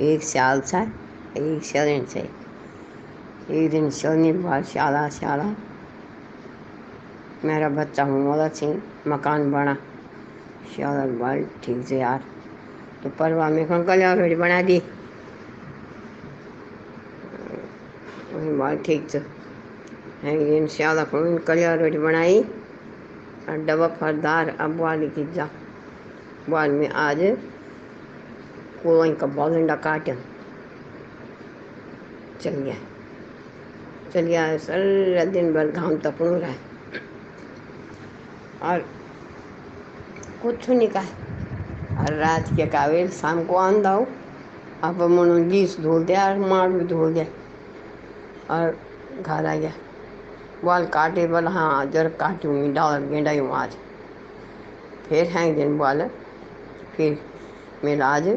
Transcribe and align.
एक 0.00 0.22
साल 0.22 0.60
था, 0.62 0.82
एक 1.38 1.62
शरण 1.64 2.04
से 2.04 2.20
एक 3.50 3.70
दिन 3.70 3.88
सोनी 3.90 4.32
बार 4.34 4.62
शाला 4.64 5.08
शाला। 5.08 5.44
मेरा 7.44 7.68
बच्चा 7.68 8.04
हूँ 8.04 8.28
वाला 8.28 8.48
थी, 8.48 8.66
मकान 9.06 9.50
बना। 9.52 9.74
शाला 10.76 11.06
बाल, 11.18 11.44
ठीक 11.64 11.84
से 11.86 11.98
यार 11.98 12.24
तो 13.02 13.10
परवा 13.18 13.48
में 13.48 13.66
कौन 13.68 13.84
कल 13.84 14.02
रोटी 14.18 14.34
बना 14.34 14.60
दी। 14.62 14.78
वही 18.32 18.56
बाल, 18.58 18.76
ठीक 18.76 19.08
तो 19.10 19.18
है 20.22 20.56
इन 20.56 20.66
शाला 20.68 21.04
को 21.04 21.38
कलिया 21.38 21.74
रोटी 21.74 21.98
बनाई, 21.98 22.40
और 23.48 23.64
डबा 23.66 23.88
फरदार 23.90 24.56
अब 24.60 24.80
वाली 24.80 25.08
की 25.08 25.32
जा 25.32 25.48
वाल 26.48 26.70
में 26.70 26.88
आज 26.88 27.20
कोई 28.82 29.14
का 29.14 29.26
बालंडा 29.26 29.74
काटन 29.76 30.18
चल 32.40 32.50
गया। 32.50 32.74
चल 34.12 34.20
गया 34.20 35.24
दिन 35.24 35.52
भर 35.52 35.70
घाम 35.70 35.96
है। 36.44 36.54
और 38.62 38.84
कुछ 40.42 40.68
नहीं 40.70 40.88
कहा। 40.88 42.04
और 42.04 42.12
रात 42.12 42.48
के 42.56 42.66
कावेल 42.66 43.08
शाम 43.10 43.44
को 43.44 43.56
आंदा 43.56 43.90
हो। 43.90 44.06
अब 44.84 45.02
मनो 45.02 45.38
गीस 45.44 45.78
धोल 45.80 46.04
दिया 46.04 46.28
और 46.28 46.38
मार 46.38 46.68
भी 46.68 46.84
धोल 46.84 47.14
दिया 47.14 47.24
और 48.50 48.76
घर 49.22 49.46
आ 49.46 49.54
गया। 49.54 49.72
बाल 50.64 50.86
काटे, 50.86 51.26
बोला 51.26 51.50
हाँ 51.50 51.86
जर 51.86 52.08
काटूँ 52.08 52.52
मैं 52.52 52.72
डाल, 52.74 53.04
गेंडा 53.04 53.30
हूँ 53.30 53.52
आज 53.52 53.76
फिर 55.08 55.26
हैं 55.26 55.54
दिन 55.56 55.78
बाल। 55.78 56.08
फिर 56.96 57.18
मेरा 57.84 58.06
आज 58.06 58.28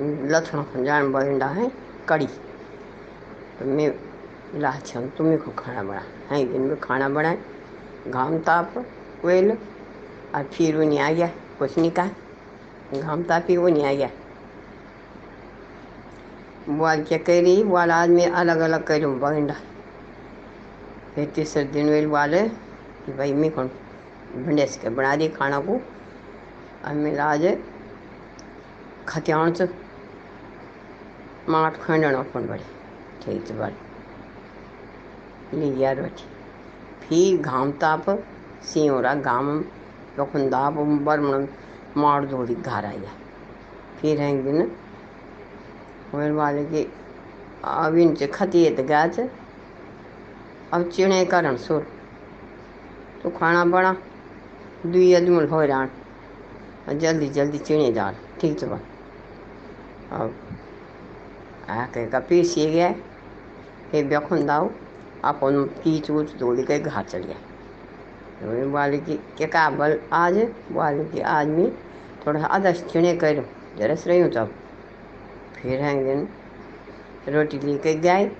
लथड़ा 0.00 0.82
जान 0.84 1.12
बंडा 1.12 1.46
है, 1.46 1.70
कड़ी। 2.08 2.26
तो 3.58 3.64
मैं 3.64 3.88
राछन 4.60 5.08
तुम्हें 5.08 5.38
को 5.38 5.50
खाना 5.50 5.82
बना 5.82 6.02
है, 6.30 6.44
दिन 6.52 6.60
में 6.60 6.80
खाना 6.80 7.08
बनाए 7.08 7.38
घाम 8.08 8.38
ताप 8.38 8.86
वेल 9.24 9.50
और 10.34 10.44
फिर 10.44 10.76
वो 10.76 10.82
नहीं 10.82 11.00
आ 11.00 11.10
गया, 11.10 11.30
कुछ 11.58 11.78
नहीं 11.78 11.90
कहा। 11.90 13.00
घाम 13.00 13.22
तापी 13.22 13.56
वो 13.56 13.68
नहीं 13.68 13.86
आ 13.86 13.92
गया। 13.92 14.10
बुआल 16.68 17.02
क्या 17.02 17.18
कह 17.18 17.40
रही? 17.40 17.62
बुआल 17.64 17.90
आज 17.90 18.08
मैं 18.08 18.30
अलग 18.30 18.58
अलग 18.58 18.84
करूँ 18.84 19.18
बंडा 19.18 19.54
फिर 21.14 21.26
तीसरे 21.26 21.64
दिन 21.64 21.88
वेल 21.90 22.06
वाले 22.06 22.48
कि 22.48 23.12
भाई 23.12 23.32
मैं 23.32 23.50
कौन? 23.50 23.70
भिंडेस 24.36 24.78
के 24.82 24.88
बना 24.88 25.16
दी 25.16 25.28
खाना 25.28 25.60
को? 25.60 25.80
और 26.84 26.94
मेरा 26.94 27.24
आज 27.24 27.46
खत्याण 29.08 29.52
से। 29.52 29.87
बड़े। 33.50 33.76
लिया 35.54 35.92
रोटी 35.92 36.24
फिर 37.02 37.40
घाम 37.42 37.70
ताप 37.80 38.04
सियोरा 38.64 39.14
घाम 39.14 39.46
यखन 40.18 40.48
दाप 40.50 40.74
बरमण 41.06 41.46
मार 41.96 42.26
धोड़ी 42.26 42.54
घर 42.54 42.84
आया 42.84 43.12
फिर 44.00 44.20
हैं 44.20 44.34
दिन 44.44 44.70
मेरे 46.14 46.30
वाले 46.32 46.64
की 46.64 46.82
अब 47.64 47.96
इनसे 47.98 48.26
खती 48.28 48.68
तो 48.70 48.82
गाच 48.84 49.20
अब 50.72 50.88
चिणे 50.90 51.24
करण 51.24 51.56
सुर। 51.58 51.86
तो 53.22 53.30
खाना 53.30 53.64
बना 53.66 53.92
दुई 54.86 55.12
अदमुल 55.14 55.46
हो 55.48 55.64
जल्दी 56.94 57.28
जल्दी 57.30 57.58
चिणे 57.58 57.90
डाल 57.92 58.14
ठीक 58.40 58.62
है 58.62 58.80
अब 60.12 60.34
आके 61.70 62.06
का 62.10 62.18
पीसी 62.28 62.66
गया 62.66 62.92
फिर 63.90 64.06
बेखन 64.06 64.46
दाऊ, 64.46 64.68
अपन 65.24 65.64
पीच 65.84 66.10
उच 66.10 66.34
धोली 66.38 66.62
के 66.62 66.78
घर 66.78 67.02
चल 67.02 67.18
गया 67.18 67.36
बोले 68.42 68.98
कि, 68.98 69.16
के 69.38 69.46
का 69.46 69.68
बल 69.70 69.98
आज, 70.12 70.36
बोले 70.72 71.04
कि 71.04 71.20
आज 71.20 71.48
थोड़ा 72.26 72.44
आदर्श 72.46 72.82
चिणे 72.92 73.14
करूँ 73.16 73.44
जरा 73.78 73.94
से 73.94 74.10
रही 74.10 74.20
हूँ 74.20 74.30
तब। 74.32 74.54
फिर 75.54 75.80
हैं 75.80 75.96
गए। 78.02 78.30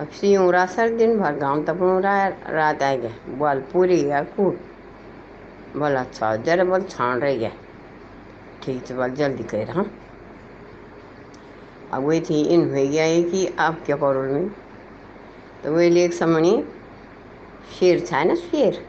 अब 0.00 0.08
सीऊँ 0.08 0.50
रासर 0.52 0.96
दिन 0.96 1.18
भर, 1.18 1.34
गाँव 1.34 1.64
तक 1.64 1.78
रात 2.50 2.82
आ 2.82 2.94
गया। 2.94 3.36
बोल 3.38 3.60
पूरी 3.72 4.02
गया 4.02 4.22
कूट 4.36 4.58
बोला 5.76 6.00
अच्छा 6.00 6.34
जरा 6.36 6.64
बोल 6.64 6.82
छान 6.82 7.20
रह 7.20 7.36
गया। 7.36 7.50
ठीक 8.62 8.90
है 8.90 8.96
बोल 8.96 9.14
जल्दी 9.14 9.42
कर 9.42 9.70
हाँ। 9.70 9.84
अब 11.92 12.04
वही 12.04 12.20
थी, 12.20 12.40
इन 12.44 12.64
हो 12.66 12.86
गया 12.88 13.04
है 13.04 13.22
कि 13.22 13.46
आप 13.58 13.82
क्या 13.86 13.96
करो 13.96 14.22
में 14.22 14.48
तो 15.62 15.72
वही 15.72 15.90
ले 15.90 16.04
एक 16.04 16.12
समणी 16.14 16.62
शेर 17.78 18.00
था 18.12 18.22
ना 18.24 18.34
शेर? 18.34 18.84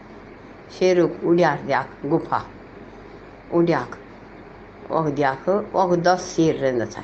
शेर 0.80 1.00
उड़ियाक 1.02 1.60
दियाक 1.60 1.90
गुफा। 2.06 2.44
उड़ियाक 3.54 3.98
वह 4.92 5.10
दियाक 5.10 5.50
वह 5.74 5.96
दस 5.96 6.34
शेर 6.36 6.56
रहना 6.56 6.86
था 6.86 7.04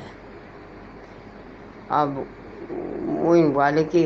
अब 1.92 2.26
वही 3.20 3.44
बोले 3.44 3.84
कि 3.84 4.06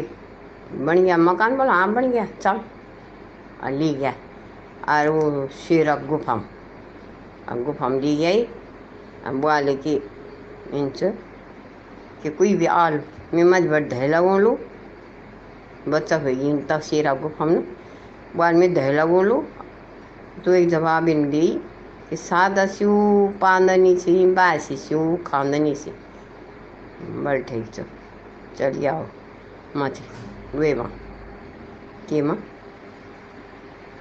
बन 0.73 1.03
गया, 1.03 1.17
मकान 1.17 1.57
बोला 1.57 1.73
हाँ 1.73 1.93
बन 1.93 2.11
गया, 2.11 2.25
चल। 2.41 2.59
और 3.63 3.71
ली 3.71 3.93
गया। 3.93 4.13
और 4.89 5.09
वो 5.09 5.47
शेर 5.47 5.89
अब 5.89 6.07
गुफा 6.07 6.33
अब 7.47 7.63
गुफा 7.63 7.89
ली 7.89 8.15
गई। 8.17 8.43
अब 9.25 9.39
बोले 9.41 9.75
कि 9.75 9.95
इंच 10.73 11.03
कि 12.23 12.29
कोई 12.29 12.55
भी 12.55 12.65
आल 12.65 13.01
मैं 13.33 13.43
मज 13.43 13.67
बड़ 13.67 13.83
धैला 13.83 14.21
गोलू 14.21 14.57
बच्चा 15.87 16.17
गई 16.17 16.57
तब 16.61 16.81
शेर 16.81 17.13
गुफा 17.13 17.45
में 17.45 17.63
बाद 18.35 18.55
में 18.55 18.73
धैला 18.73 19.05
गोलू 19.05 19.43
तो 20.45 20.53
एक 20.53 20.69
जवाब 20.69 21.07
इन 21.09 21.29
दी, 21.29 21.47
कि 22.09 22.15
सादा 22.15 22.65
स्यू, 22.65 22.91
पांदनी 23.41 23.95
सी, 23.97 24.25
बासी 24.25 24.77
स्यू, 24.77 25.17
खांदनी 25.27 25.73
सी। 25.75 25.91
बड़ 27.23 27.37
ठीक 27.41 27.65
चो। 27.67 27.83
चल 28.57 28.79
जाओ 28.81 29.05
मत 29.75 29.99
वे 30.55 30.73
माँ। 30.73 30.91
के 32.09 32.21
माँ? 32.21 32.37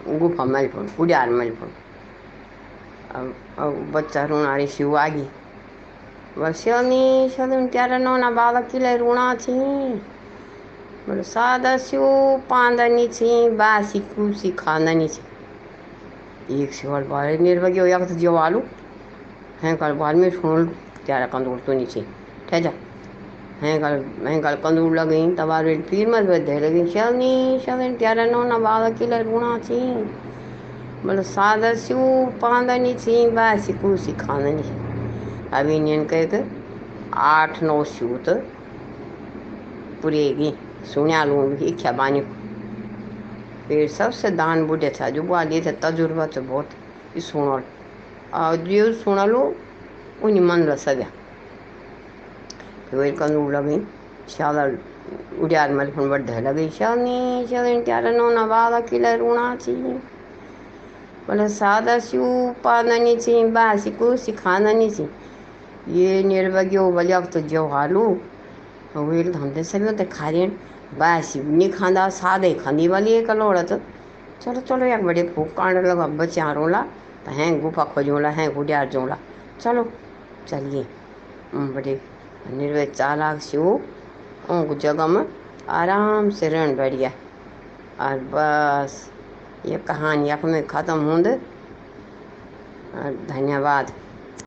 गुफा 0.09 0.45
मलपुन 0.45 0.91
उड़ार 1.01 1.31
मलपुन 1.31 1.71
अब 3.15 3.35
अब 3.59 3.91
बच्चा 3.93 4.25
रोनारी 4.25 4.67
शिव 4.67 4.97
आ 4.99 5.09
गई। 5.09 5.29
वर्षोनी 6.39 7.29
शोधन 7.33 7.67
त्यारा 7.73 7.99
नौना 7.99 8.31
बाबा 8.31 8.61
किले 8.61 8.97
रुणा 8.97 9.35
थी 9.35 9.53
बोलो 11.09 11.23
सादा 11.25 11.77
स्यू 11.81 12.05
पांदनी 12.51 13.07
थी 13.09 13.29
बासी 13.57 13.99
कुसी 14.13 14.51
खांदनी 14.53 15.09
थी 15.09 16.63
एक 16.63 16.73
शिवल 16.73 17.03
बारे 17.09 17.39
निर्भगी 17.39 17.79
हो 17.79 18.05
तो 18.05 18.15
जो 18.15 18.35
आलू 18.37 18.61
हैं 19.63 19.77
कल 19.77 19.93
बाल 19.97 20.15
में 20.17 20.31
सुन 20.31 20.67
त्यारा 21.07 21.27
कंदूर 21.27 21.59
तो 21.67 21.73
नीचे। 21.73 22.01
ठहजा 22.51 22.73
हैं 23.63 23.81
कल 23.81 23.95
हैं 24.27 24.41
कल 24.43 24.55
कंदूर 24.65 24.91
लगी, 24.99 25.21
तबार 25.37 25.65
फिर 25.89 26.09
मत 26.09 26.25
बदे 26.29 26.59
लगी 26.61 26.83
शवनी 26.93 27.61
शवन 27.67 27.95
त्यारा 27.97 28.25
नौना 28.27 28.59
बाबा 28.59 28.89
किले 28.99 29.23
रुणा 29.23 29.59
थी 29.65 29.81
बोलो 31.07 31.23
अब 35.53 35.69
इंडियन 35.69 36.05
कह 36.13 36.45
आठ 37.15 37.63
नौ 37.63 37.83
सूत 37.87 38.29
पुरेगी, 40.03 40.53
सुनिया 40.85 41.25
लूँ 41.25 41.57
इच्छा 41.59 41.93
बानी। 41.93 42.21
फिर 43.69 43.89
सबसे 43.89 44.31
दान 44.31 44.67
बुढ़े 44.67 44.91
था, 44.91 45.09
जो 45.11 45.23
बोले 45.23 45.61
थे, 45.61 45.73
तजुर्बा 45.75 46.27
तो 46.27 46.43
बहुत 46.43 46.69
सुनल 47.21 47.63
और 48.35 48.57
जो 48.59 48.93
सुनलो 48.95 49.43
उन्हीं 50.25 50.41
मन 50.41 50.63
ल 50.69 50.77
सजा 50.77 51.07
फिर 52.91 53.15
कंदू 53.19 53.51
लगी, 53.51 53.79
शाला 54.29 54.65
उड़ियार 55.43 55.73
मल 55.75 55.91
फ़ोन 55.91 56.09
बढ़ 56.11 56.31
लगी 56.43 56.69
शानी 56.71 57.47
शानी 57.51 57.81
त्यारा 57.83 58.11
नौना 58.11 58.47
बाला 58.47 58.81
किला 58.83 59.15
रूणा 59.15 59.55
थी 59.57 59.75
बोले, 61.27 61.49
सादा 61.49 61.99
स्यू 61.99 62.25
पाननी 62.65 63.17
थी 63.17 63.45
बासी 63.51 63.91
को 63.91 64.17
सिखाननी 64.17 64.91
थी 64.91 65.09
ये 65.89 66.23
बलियाक 66.91 67.31
तो 67.33 67.41
जो 67.43 67.67
हालू। 67.69 68.05
वेल 68.97 69.33
धंधे 69.33 69.63
सभी 69.65 69.87
होते 69.87 70.05
खा 70.07 70.29
रहे 70.29 70.47
बासी 70.99 71.41
नहीं 71.41 71.71
खांदा, 71.73 72.09
सादे 72.11 72.53
खांदी 72.55 72.89
वाली 72.89 73.13
एक 73.13 73.31
लोड़त 73.33 73.73
चलो 74.43 74.61
चलो 74.61 74.87
यार 74.87 75.03
बड़े 75.03 75.23
भूख 75.35 75.49
कांड 75.57 75.87
लगा 75.87 76.07
बच्चे 76.09 76.53
रोला 76.55 76.81
तो 77.25 77.31
हैं 77.33 77.61
गुफा 77.61 77.85
खोजोला, 77.85 78.29
हैं 78.31 78.55
गुडियार 78.55 78.89
जोला। 78.89 79.17
चलो, 79.61 79.85
चलिए। 80.49 80.87
बड़े 81.55 82.01
निर्वे 82.49 82.85
चालाक 82.87 83.39
शिव 83.41 83.67
उनको 83.67 84.75
जगह 84.77 85.07
में 85.07 85.27
आराम 85.71 86.31
से 86.31 86.49
रहन 86.49 86.75
बैठ 86.77 86.93
गया 86.95 87.11
और 88.01 88.19
बस, 88.33 89.11
ये 89.67 89.79
कहानी 89.79 90.31
यख 90.31 90.45
में 90.45 90.67
ख़त्म 90.67 90.99
होंद। 91.01 91.27
और 92.97 93.17
धन्यवाद। 93.29 93.93